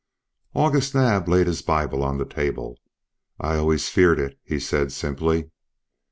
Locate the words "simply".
4.91-5.51